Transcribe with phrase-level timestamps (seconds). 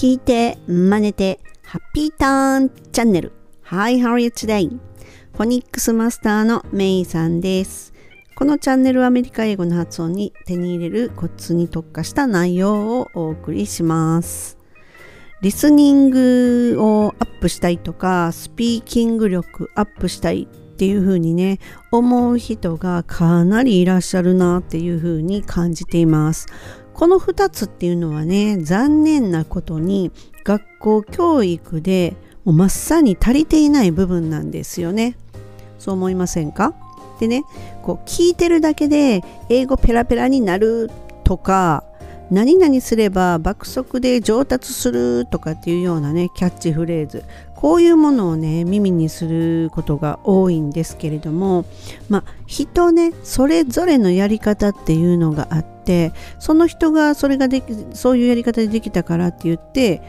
[0.00, 3.32] 聞いて、真似て、ハッピーターンチャンネル。
[3.64, 4.68] Hi, how are you today?
[5.32, 7.92] フォニックスマスターのメイさんです。
[8.36, 14.56] このチャンネルはアメリカ英語の発音に手に入れるコツに特化した内容をお送りします。
[15.42, 20.46] リスニングをアップしたいとか、スピーキング力アップしたい
[20.78, 21.58] っていう風にね、
[21.90, 26.46] 思う人がかなりいらっしゃるなっていう風に感じています。
[26.94, 30.12] この2つっていうのはね残念なことに
[30.44, 32.14] 学校教育で
[32.44, 35.16] もうまっさに足りていない部分なんですよね。
[35.80, 36.74] そう思いませんか？
[37.18, 37.42] でね
[37.82, 40.92] こう聞いてるだけで英語ペラペラになる
[41.24, 41.82] とか
[42.30, 47.24] 何々すれば爆速で上達するとかっていうようなねキャッチフレーズ
[47.58, 51.64] こういうものをね耳にすることが多いんですけれども
[52.08, 60.00] まあ人ねそれぞれのやり方っていうのがあってその人がそれができそういうやり方でできたからって言って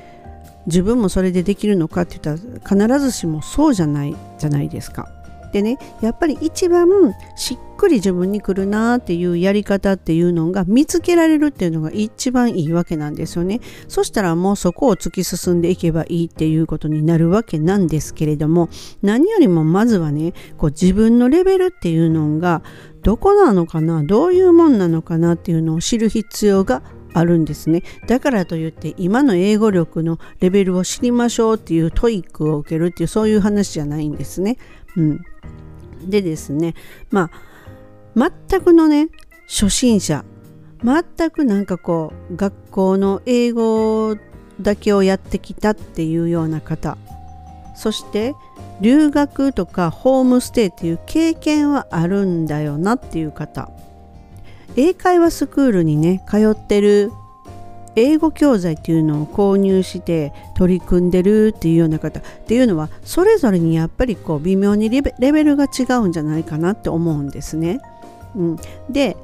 [0.67, 5.09] 自分もそれでできるのかって言ったら必ずしもそうじゃないじゃないですか。
[5.51, 6.87] でねやっぱり一番
[7.35, 13.61] しっくり自分に来るなっていうやり方っていうのが見つけられるっていうのが一番いいわけなんですよね。
[13.87, 18.69] そしたらもうそこを突き進んでいけばいいっていうことになるわけなんですけれども
[19.01, 22.61] 何よりもまずはねこう自分のレベルっていうのが
[23.01, 26.81] どこなのかなどういうもんなのかなっていうのを知る必要が
[27.13, 34.57] あるんですねだからといって今の英語力のレベルを知りましょうっていう TOEIC を受けるっていうそういう話じゃないんですね。
[34.99, 36.75] うん、でですね
[37.09, 37.31] ま
[38.15, 39.07] あ全くのね
[39.47, 40.25] 初心者
[40.83, 44.17] 全くなんかこう学校の英語
[44.61, 46.97] だけをやってきたっていうような方
[47.75, 48.35] そして
[48.81, 53.71] 留学とかホームステイっていう経験はあるんだよなっていう方
[54.75, 57.11] 英会話スクールにね通ってる
[57.99, 67.79] 英語教材っていうのを購入して取り組んでるっていうような方っていうのはそれぞれにやっぱりこう微妙にレベルが違うんじゃないかなって思うんですね。
[68.35, 68.57] うん、
[68.89, 69.17] で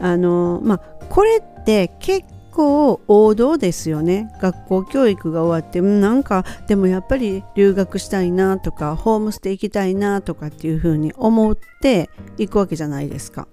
[0.00, 13.48] あのまあこれって結構王道ですよね学校教育が終わってなんかでもやっぱり留学したいなとかホームステイ行きたいなとかっていうふうに思って行くわけじゃないですか。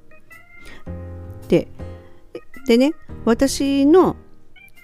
[1.47, 1.67] で
[2.67, 2.91] でね
[3.23, 4.17] 私の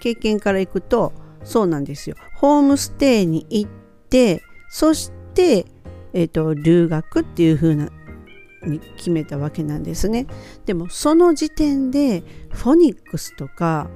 [0.04, 3.70] 経験からいくとそうなんですよホームステイに行っ
[4.10, 5.64] てそして、
[6.12, 7.88] えーと、留学っていう風な
[8.66, 10.26] に決めたわけなんですね
[10.66, 13.88] でもその時点でフォニックスとか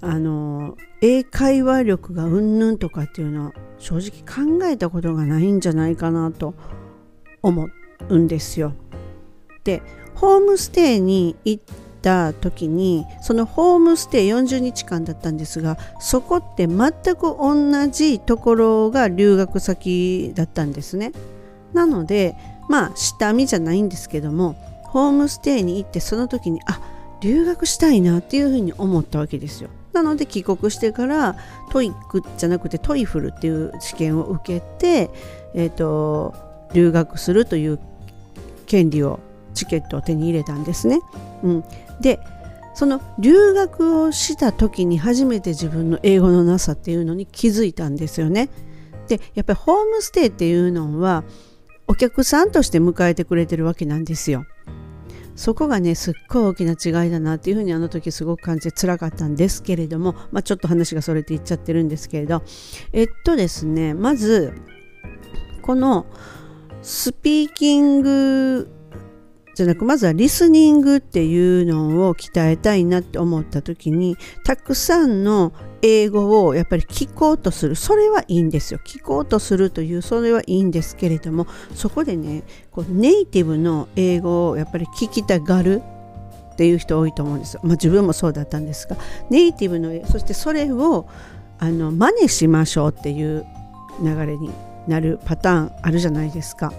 [0.00, 6.54] あの英会話力がうんぬんとかっていうのは正直考えたことがないんじゃないかなと
[7.42, 7.68] 思
[8.08, 8.72] うんですよ。
[9.64, 9.82] で
[10.14, 11.64] ホームステイに行っ
[12.04, 21.12] た時にそのホームステイ40日間だったんですがそこって全く同じところが留学先だったんですね。
[21.72, 22.36] なので
[22.68, 24.54] まあ下見じゃないんですけども
[24.84, 26.80] ホームステイに行ってその時にあ
[27.22, 29.70] 留学したいなっていうふうに思ったわけですよ。
[29.94, 31.36] なので帰国してから
[31.70, 35.10] TOEIC じゃなくて TOEFL っていう試験を受けて、
[35.54, 36.34] えーと、
[36.74, 37.78] 留学するという
[38.66, 39.20] 権利を
[39.54, 41.00] チケットを手に入れたんですね。
[41.42, 41.64] うん、
[42.00, 42.20] で
[42.74, 48.50] その留学をした時に初めて自分の英語力のなさっていうのに気づいたんですよね。
[49.08, 51.24] でやっぱりホームステイっていうのは
[51.86, 54.44] お客さんとして迎えてくれてるわけなんですよ。
[55.36, 56.72] そこがねすっごい大きな
[57.04, 62.42] 違いだなっていうふうにあの時すごく感じてつらかったんですけれども、まあ、ちょっと話がそれていっちゃってるんですけれど
[62.92, 64.54] えっとですねまず
[65.62, 66.06] この
[66.82, 68.70] スピーキング
[69.54, 77.76] じゃなくまずはリスニングっていうのを鍛えたいなって思った時にたくさんの英語をやっぱり聞こうとする。
[77.76, 78.80] それはいいんですよ。
[78.84, 85.82] 聞こうとするというそれはいいんですけれどもそこでねこうネイティブの英語をやっぱり聞きたがる
[86.52, 88.96] っていう人多いと思うんですよ、まあ、自分もそうだったんですが。
[89.30, 91.06] ネイティブのそしてそれを
[91.58, 93.46] あの真似しましょうっていう
[94.02, 94.50] 流れに
[94.88, 96.72] なるパターンあるじゃないですか。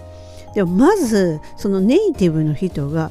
[0.56, 3.10] でもまずそのネイティブの人が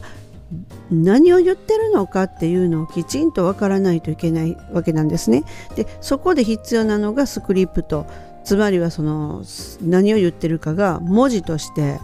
[0.90, 5.44] 何を言ってるのかっていうのをきちんとわからないといけないわけなんですね。
[5.76, 8.08] でそこで必要なのがスクリプト
[8.44, 9.44] つまりはその
[9.84, 12.00] 何を言ってるかが文字として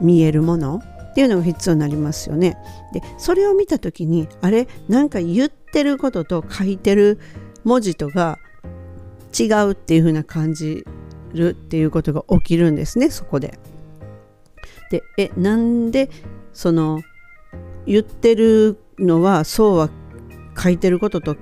[0.00, 0.80] 見えるもの
[1.10, 2.56] っていうのが必要になりますよね。
[2.92, 4.68] でそれを見た時にあれ？
[4.88, 7.18] なんか言ってることと書いてる
[7.64, 8.38] 文字とが
[9.36, 10.86] 違うっていう風な感じ
[11.34, 13.58] るっていうことが起きるんですねそこで。
[14.90, 16.10] でえなんで
[16.52, 17.02] その
[17.86, 19.90] 言ってるのはそうは
[20.56, 21.36] 書いてることと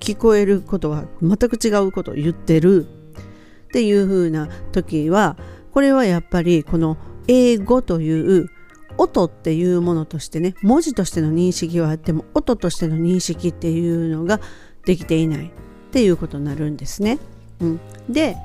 [0.00, 5.36] 聞こえることは全く違うことを言ってるっていう風な時は
[5.72, 6.96] これはやっぱりこの
[7.28, 8.50] 英語という
[8.98, 14.40] 音っていうものとしてね文字としての認識はあっても音としての認識っていうのが
[14.84, 15.50] できていないっ
[15.92, 17.18] ていうことになるんですね。
[17.60, 18.36] うん、で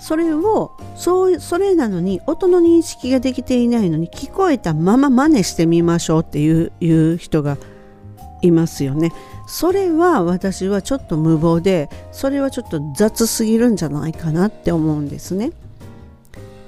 [0.00, 7.58] それをそうそれなのに音の認識ができていないのに聞こえたまま真似してみましょうっていういう人が
[8.42, 9.12] いますよね。
[9.46, 15.52] それは私はちょっと無謀でそれはちょっと雑すぎるんじゃないかなって思うんですね。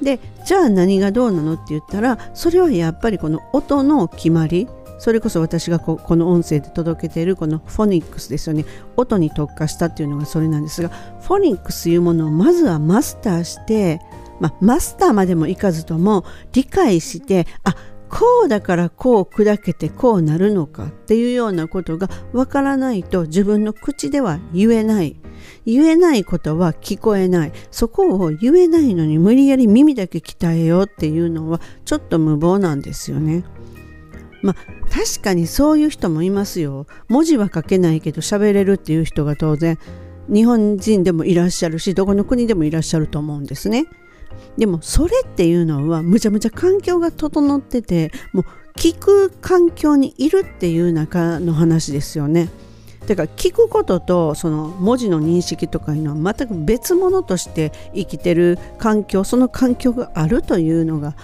[0.02, 4.68] でじゃあ何がどうなのって言ったらそれはやっぱりこの音の決まり
[5.02, 8.64] それこそ私がここの音声で届けているこのフォニックスですよね。
[8.96, 10.90] 音に特化したっていうのがそれなんですが
[11.22, 14.00] フォニックスというものをまずはマスターして、
[14.38, 17.74] まあ、マスターまでもいかずとも理解してあ
[18.08, 25.16] こうだからこう砕けてこうなるのかっていうようなことがわからないと自分の口では言えない。
[25.66, 27.52] 言えないことは聞こえない。
[27.72, 33.42] そこを言えないのに無理やり耳だけ鍛えようっていうのはちょっと無謀なんですよね。
[34.42, 34.56] まあ
[34.90, 36.86] 確かにそういう人もいますよ。
[37.08, 39.78] 文字は書けないけど喋れるっていう人が当然
[40.28, 43.86] 日本人でもいらっしゃるしどこの国でもいらっしゃると思うんですね。
[44.56, 48.44] でもそれっていうのはむちゃむちゃ環境が整っててもう
[48.76, 52.48] 聞く環境にいるっていう中の話ですよね。
[53.06, 61.16] だから聞くこととその文字の認識とかいうのは全く別物として生きてる環境その環境があるというのが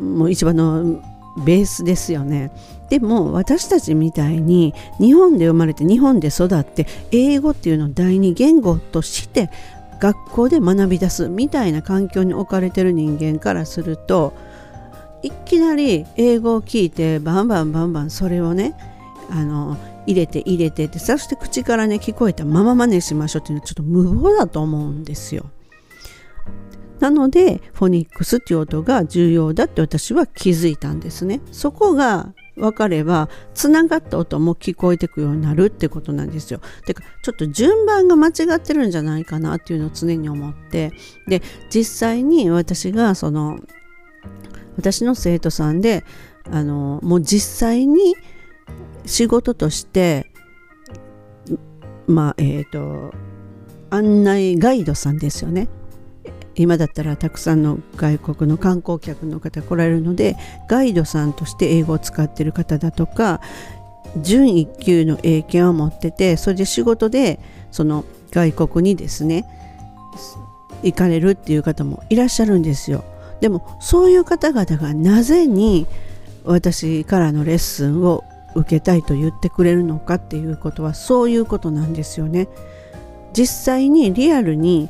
[0.00, 1.02] もう一番の
[1.44, 2.50] ベースですよね。
[2.88, 9.50] でも私たちみたいに日本で生まれて日本で育って英語っていうのを第二言語として
[9.98, 14.34] 学校で学び出すみたいな環境に置かれてる人間からすると
[15.22, 18.74] いきなり英語を聞いてバンバンバンバンそれをね
[19.30, 25.50] あの入れて入れてってそして口からね聞こえたまま真似しましょうっていうのはちょっと無謀だと思うんですよ。
[27.00, 31.40] なのでフォニックスっていう音が重要だって私は気づいたんですね。
[31.52, 36.60] そこが分かればつながった音も聞こえてくようになるってことなんですよ。
[36.86, 40.92] てかちょっと順番が間違ってるんじゃないかなっていうのを常に思って
[41.28, 43.58] で実際に私がその
[44.76, 46.04] 私の生徒さんで
[46.50, 48.14] あのもう実際に
[49.04, 50.30] 仕事として
[52.06, 53.12] まあえっ、ー、と
[53.90, 55.68] 案内ガイドさんですよね
[56.58, 60.36] 今だったらたくさんの外国の観光客の方来られるので
[60.68, 63.40] ガイドさんとして英語を使ってる方だとか
[64.16, 67.38] 準1級の英検を持っててそれで仕事で
[67.70, 69.44] その外国にですね
[70.82, 73.04] 行かれるっていう方もいらっしゃるんですよ。
[73.40, 75.86] でもそういう方々がなぜに
[76.44, 78.24] 私からのレッスンを
[78.54, 82.48] 受けたいと言ってくれるのかっていうことはそういうことなんですよね。
[83.34, 84.88] 実際にリアルに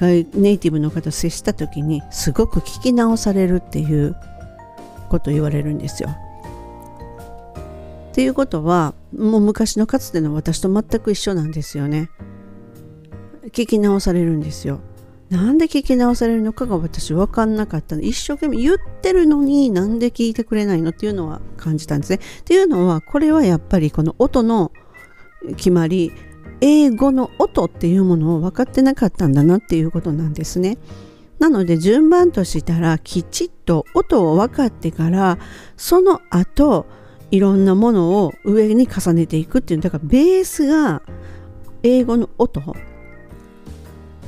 [0.00, 4.16] ネイティブの方接した時にすごく聞き直されるっていう
[5.08, 6.10] こと言われるんですよ。
[8.10, 12.10] っていうことはもう昔のかつての私と全く一緒なんですよね。
[13.52, 14.80] 聞き直されるんですよ。
[15.30, 22.20] なんで聞き直されるのかが私分かんなかったの一生懸命言ってるのになんで聞いてくれないのっていうのは感じたんですね。
[22.40, 24.72] っていうのはこれはやっぱりこの音の
[25.56, 26.12] 決まり
[26.60, 30.78] 英語の音っていうものを分かってなかったんだなっていうことなんですね。
[31.38, 35.38] なので順番としたらきちっと音を分かってから
[35.76, 36.86] その後
[37.30, 41.02] いろんなものを上に重ねていくっていうだからベースが
[41.82, 42.72] 英語の音フ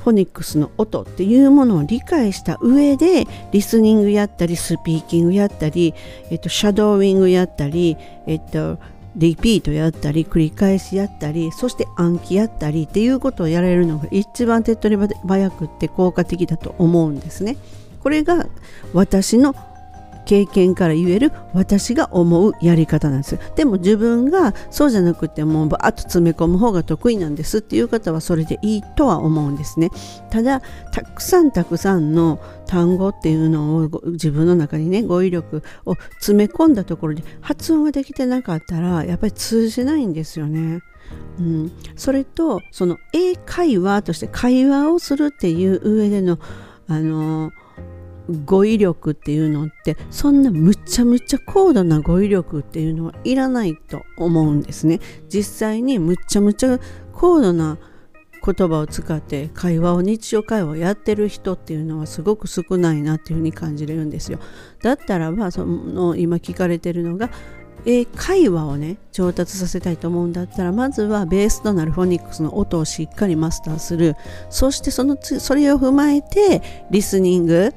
[0.04, 5.94] ォニックスの音っていうものを理解した上でリスニングやったりスピーキングやったり、
[6.30, 7.96] えっと、シャドーウィングやったり、
[8.26, 8.78] えっと、
[9.16, 17.56] リピートやったり繰り返しやったりそして暗記やったりっていうことをやられるのが一番手っ取り早くって効果的だと思うんですね。
[18.02, 18.46] これが
[18.94, 19.54] 私の
[20.30, 23.36] 経験から言える私が思うやり方なんです。
[23.56, 29.90] でも自分がそうじゃなくてもうバーッと詰め込む方が得意なんですっていう方はそれでいいとは思うんですね。
[30.30, 40.78] ただたくさんたくさんの単語っていうのを自分の中にね語彙力を詰め込んだところで発音ができてなかったらやっぱり通じないんですよね。
[41.40, 46.38] うん、それとその英会話として会話をするっていう上での
[46.86, 47.50] あの
[48.44, 55.00] 語彙力っていうのってそんなむちゃむちゃ高度な語彙力っていうのはいらないと思うんですね。
[55.28, 56.78] 実際にむちゃむちゃ
[57.12, 57.78] 高度な
[58.42, 64.38] 言葉を使って会話を日常会話をやってる人っていうのはすごく少ないなっていうふうに感じれるんですよ。
[64.82, 67.30] だったらばその今聞かれてるのが
[67.86, 74.16] 英会話をね上達させたいと思うんだったらまずはベースとなるフォニックスの音をしっかりマスターする。
[74.48, 77.74] そしてそのそれを踏まえてリスニング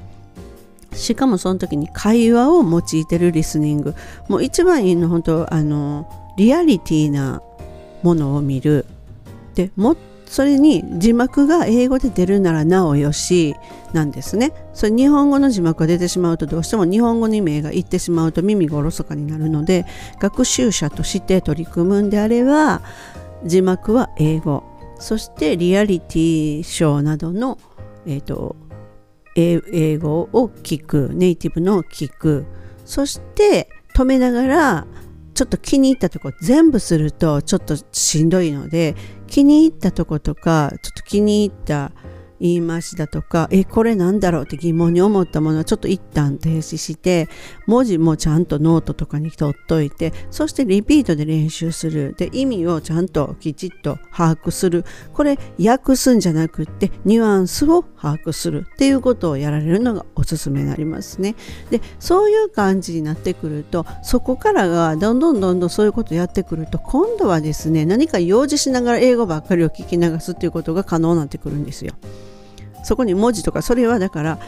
[0.93, 3.95] しかもその時に会話を用いてるリスニング。
[4.29, 7.41] もう一番いいの本当あのリアリティな
[8.01, 8.85] ものを見る。
[9.55, 9.95] でも
[10.25, 13.55] それに字幕が英語で出るならなおよし
[13.93, 14.51] なんですね。
[14.73, 19.85] それ日本語の字幕が出てしまうとどうしても日本語に目がいってしまうと耳がおろそかになるので
[20.19, 22.81] 学習者として取り組むんであれば
[23.45, 24.63] 字幕は英語。
[24.97, 27.57] そしてリアリティショーなどの、
[28.07, 28.55] えーと、
[29.35, 32.45] 英語を聞くネイティブの聞く。
[32.85, 34.87] そして止めながら
[35.33, 38.95] ちょっと気に入ったとこ全部するとちょっとしんどいので
[39.27, 41.91] 気に入ったとことかちょっと気に入った
[42.43, 44.43] 言い回しだとかえこれなんだろう？
[44.43, 47.29] って疑問に思ったものはちょっと一旦停止して
[47.67, 52.15] 文字もちゃんとノートとかに取っといてそしてリピートで練習する。
[52.17, 54.83] で意味をちゃんときちっと把握する。
[55.13, 58.67] これ訳すんじゃなくってニュアンスを把握する。
[58.73, 61.35] っていうことをやられるのがおすすめになりますね。
[61.69, 71.93] でそういう感じになってくるとそこからがどんどんどんどんそういうことをやってくると今度はですね何か用事しながら英語ばっかりを聞き流すっていうことが可能になってくるんですよ。
[72.83, 74.39] そこに文字とかそれはだから、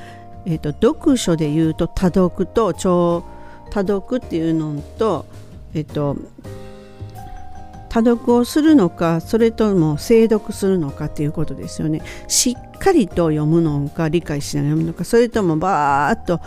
[0.45, 3.23] えーと、読書で言うと多読と超
[3.71, 5.25] 多読っていうのと,、
[5.73, 6.17] えーと、
[7.89, 12.01] 多読をするのかそれとも精読するのかっていうことですよね。
[12.27, 16.39] しっかりと読むのか理解しながら読むのかそれともバーッと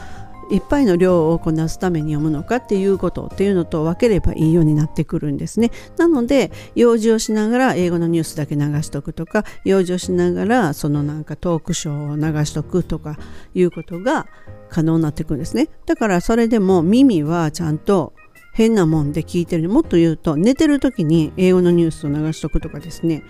[0.51, 5.71] いっぱいの量をこなすために読むのかっていうことっていうのと分ければいいようになってくるんですね。
[5.97, 13.19] なので用事をしながら英語のニュースだけ流しとくとか用事をしながらそのなんかトークショーを流しとくとか
[13.55, 14.27] いうことが
[14.71, 15.69] 可能になってくるんですね。
[15.87, 18.15] だからそれでも耳はちゃんと
[18.53, 23.23] 変なもんで聞いてるもっと言うと寝てる時に英語のニュースを流しとくとかですね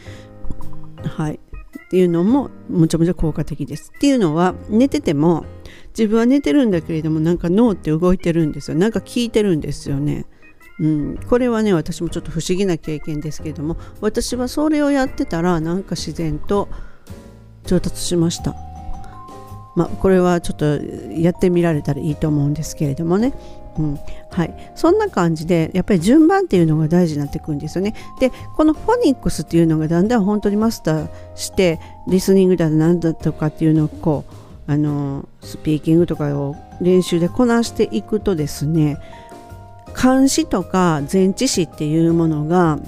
[1.05, 5.45] はいっていうのもむちゃむちゃ効果的ですっていうのは寝てても
[5.99, 10.27] 自分は寝てるんだけれどもなんか脳って動いてるんですよなんか聞いてるんですよね。
[10.79, 16.69] うん、これはね私もちょっと不思議な経験ですけれども私はそれをやってたらなんか自然と
[17.65, 18.55] 上達しました。
[19.75, 20.67] まあ、これはちょっと
[21.13, 23.35] やってみられたらいいと思うんですけれどもね。
[23.79, 23.99] うん
[24.31, 27.95] はい、そんな感じでやっぱり順番っていうのが大事になってくるんですよね。
[28.21, 39.01] でこのフォニックスっていうのがだんだん本当にマスターしてリスニングだなんだとかっていうのをこうあのスピーキングとかを練習でこなしていくとですね
[39.95, 42.79] 漢詩とか前置詞っていうものが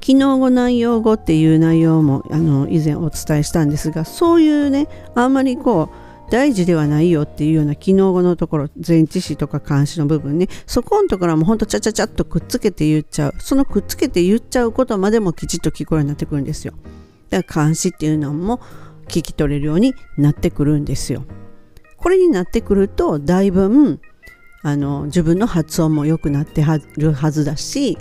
[0.00, 13.34] 機能語内容語っていう内容もあの以前お伝えしたんですがそういうねあんまりこう大事ではないよっていうような機能語のところ前置詞とか漢詩の部分ねそこのところはもうほんとちゃちゃちゃっとくっつけて言っちゃう。
[13.38, 16.74] そのくっつけて言っちゃうことまでもきちっと聞こえるようになってくるんですよ。
[17.30, 18.60] だから漢詩っていうのも
[19.04, 21.24] 聞き取れるようになってくるんですよ。
[21.96, 23.98] これになってくるとだいぶ
[24.62, 27.96] あの自分の発音も良くなってはるはずだし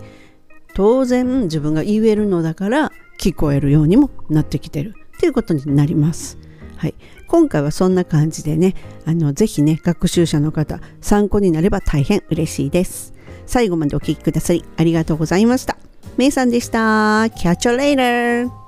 [0.73, 6.37] 当然自分が言えるのだから聞こえるようにもなってきてるっていうことになります。
[6.75, 6.95] はい、
[7.27, 13.13] 今回はそんな感じでねあのぜひね学習者の方参考になれば大変嬉しいです。
[13.45, 15.77] 最後までお聴きくださりありがとうございました。
[16.17, 17.23] めいさんでした。
[17.23, 18.62] Catch you later!